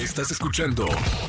[0.00, 0.86] Estás escuchando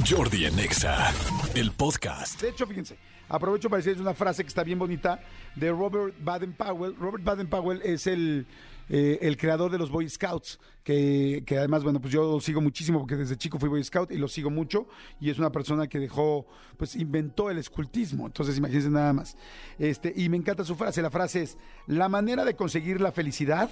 [0.10, 1.12] Jordi en Exa,
[1.56, 2.42] el podcast.
[2.42, 2.98] De hecho, fíjense,
[3.28, 5.20] aprovecho para decirles una frase que está bien bonita
[5.58, 6.96] de Robert Baden-Powell.
[6.96, 8.48] Robert Baden-Powell es el,
[8.88, 12.62] eh, el creador de los Boy Scouts, que, que además, bueno, pues yo lo sigo
[12.62, 14.88] muchísimo porque desde chico fui Boy Scout y lo sigo mucho.
[15.20, 16.48] Y es una persona que dejó,
[16.78, 18.26] pues inventó el escultismo.
[18.26, 19.36] Entonces, imagínense nada más.
[19.80, 21.02] Este, y me encanta su frase.
[21.02, 21.58] La frase es:
[21.88, 23.70] La manera de conseguir la felicidad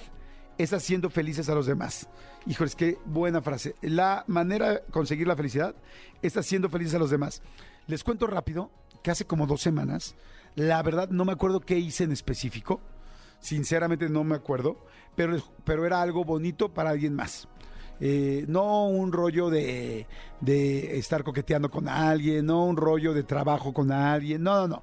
[0.62, 2.06] es haciendo felices a los demás.
[2.46, 3.74] Híjoles, qué buena frase.
[3.80, 5.74] La manera de conseguir la felicidad
[6.20, 7.40] es haciendo felices a los demás.
[7.86, 8.70] Les cuento rápido
[9.02, 10.16] que hace como dos semanas,
[10.56, 12.80] la verdad no me acuerdo qué hice en específico,
[13.40, 14.84] sinceramente no me acuerdo,
[15.16, 17.48] pero, pero era algo bonito para alguien más.
[17.98, 20.06] Eh, no un rollo de,
[20.40, 24.82] de estar coqueteando con alguien, no un rollo de trabajo con alguien, no, no, no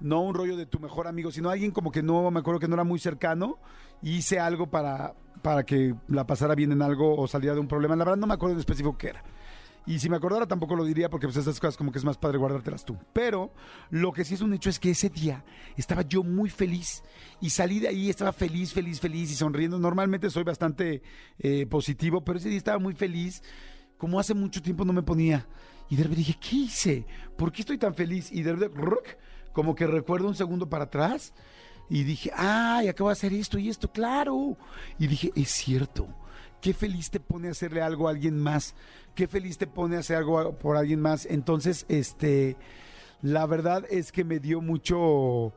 [0.00, 2.68] no un rollo de tu mejor amigo, sino alguien como que no, me acuerdo que
[2.68, 3.58] no era muy cercano,
[4.02, 7.96] hice algo para, para que la pasara bien en algo o saliera de un problema.
[7.96, 9.22] La verdad no me acuerdo en específico qué era.
[9.86, 12.18] Y si me acordara tampoco lo diría porque pues esas cosas como que es más
[12.18, 12.96] padre guardártelas tú.
[13.12, 13.52] Pero
[13.90, 15.44] lo que sí es un hecho es que ese día
[15.76, 17.04] estaba yo muy feliz
[17.40, 19.78] y salí de ahí, estaba feliz, feliz, feliz y sonriendo.
[19.78, 21.02] Normalmente soy bastante
[21.38, 23.44] eh, positivo, pero ese día estaba muy feliz,
[23.96, 25.46] como hace mucho tiempo no me ponía.
[25.88, 27.06] Y de repente dije, ¿qué hice?
[27.36, 28.32] ¿Por qué estoy tan feliz?
[28.32, 28.80] Y de repente,
[29.52, 31.32] como que recuerdo un segundo para atrás
[31.88, 34.56] y dije, ay, acabo de hacer esto y esto, claro.
[34.98, 36.08] Y dije, es cierto.
[36.60, 38.74] Qué feliz te pone hacerle algo a alguien más.
[39.14, 41.26] Qué feliz te pone hacer algo por alguien más.
[41.26, 42.56] Entonces, este,
[43.22, 45.52] la verdad es que me dio mucho,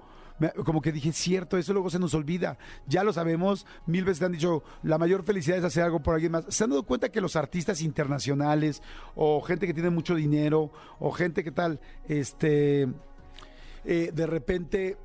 [0.65, 2.59] como que dije, cierto, eso luego se nos olvida.
[2.85, 6.13] Ya lo sabemos, mil veces te han dicho, la mayor felicidad es hacer algo por
[6.13, 6.45] alguien más.
[6.49, 8.83] ¿Se han dado cuenta que los artistas internacionales
[9.15, 12.87] o gente que tiene mucho dinero o gente que tal, este,
[13.83, 14.97] eh, de repente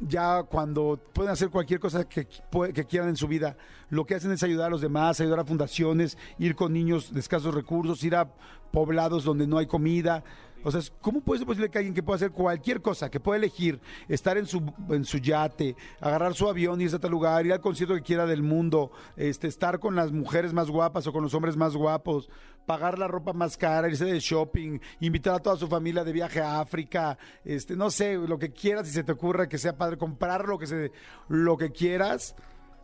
[0.00, 3.56] ya cuando pueden hacer cualquier cosa que, que, quieran en su vida,
[3.90, 7.20] lo que hacen es ayudar a los demás, ayudar a fundaciones, ir con niños de
[7.20, 8.30] escasos recursos, ir a
[8.70, 10.24] poblados donde no hay comida.
[10.62, 13.38] O sea, ¿cómo puede ser posible que alguien que pueda hacer cualquier cosa, que pueda
[13.38, 17.52] elegir estar en su, en su yate, agarrar su avión, irse a tal lugar, ir
[17.52, 21.22] al concierto que quiera del mundo, este, estar con las mujeres más guapas o con
[21.22, 22.28] los hombres más guapos,
[22.66, 26.40] pagar la ropa más cara, irse de shopping, invitar a toda su familia de viaje
[26.40, 29.96] a África, este, no sé, lo que quieras, si se te ocurra que sea padre,
[29.96, 30.92] comprar lo que, se,
[31.28, 32.36] lo que quieras,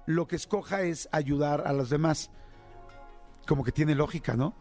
[0.06, 2.30] lo que escoja es ayudar a los demás.
[3.46, 4.54] Como que tiene lógica, ¿no?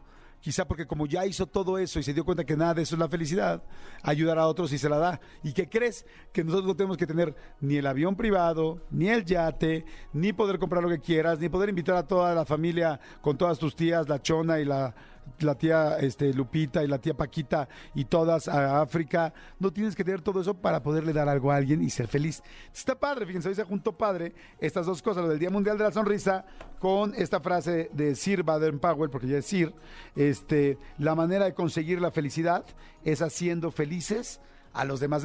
[0.45, 2.93] Quizá porque como ya hizo todo eso y se dio cuenta que nada de eso
[2.93, 3.63] es la felicidad,
[4.03, 5.19] ayudar a otros y se la da.
[5.41, 6.05] ¿Y qué crees?
[6.31, 10.59] Que nosotros no tenemos que tener ni el avión privado, ni el yate, ni poder
[10.59, 14.07] comprar lo que quieras, ni poder invitar a toda la familia con todas tus tías,
[14.07, 14.93] la chona y la
[15.39, 19.33] la tía este, Lupita y la tía Paquita y todas a África.
[19.59, 22.41] No tienes que tener todo eso para poderle dar algo a alguien y ser feliz.
[22.73, 25.83] Está padre, fíjense, hoy se juntó padre estas dos cosas, lo del Día Mundial de
[25.85, 26.45] la Sonrisa
[26.79, 29.73] con esta frase de Sir Baden-Powell, porque ya es Sir,
[30.15, 32.65] este, la manera de conseguir la felicidad
[33.03, 34.39] es haciendo felices
[34.75, 35.23] a los demás.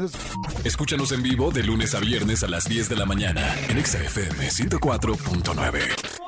[0.64, 4.48] Escúchanos en vivo de lunes a viernes a las 10 de la mañana en XFM
[4.48, 6.19] 104.9.